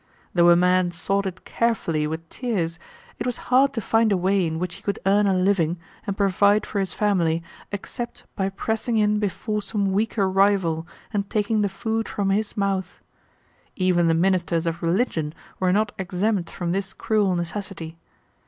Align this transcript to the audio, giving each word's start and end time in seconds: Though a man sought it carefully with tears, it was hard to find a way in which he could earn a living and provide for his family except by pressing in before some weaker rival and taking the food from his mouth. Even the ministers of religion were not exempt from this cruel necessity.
Though 0.33 0.49
a 0.49 0.55
man 0.55 0.89
sought 0.89 1.27
it 1.27 1.45
carefully 1.45 2.07
with 2.07 2.27
tears, 2.29 2.79
it 3.19 3.25
was 3.27 3.37
hard 3.53 3.71
to 3.73 3.81
find 3.81 4.11
a 4.11 4.17
way 4.17 4.47
in 4.47 4.57
which 4.57 4.73
he 4.77 4.81
could 4.81 4.97
earn 5.05 5.27
a 5.27 5.33
living 5.35 5.77
and 6.07 6.17
provide 6.17 6.65
for 6.65 6.79
his 6.79 6.91
family 6.91 7.43
except 7.71 8.25
by 8.35 8.49
pressing 8.49 8.97
in 8.97 9.19
before 9.19 9.61
some 9.61 9.91
weaker 9.91 10.27
rival 10.27 10.87
and 11.13 11.29
taking 11.29 11.61
the 11.61 11.69
food 11.69 12.09
from 12.09 12.31
his 12.31 12.57
mouth. 12.57 12.99
Even 13.75 14.07
the 14.07 14.15
ministers 14.15 14.65
of 14.65 14.81
religion 14.81 15.35
were 15.59 15.71
not 15.71 15.91
exempt 15.99 16.49
from 16.49 16.71
this 16.71 16.93
cruel 16.93 17.35
necessity. 17.35 17.99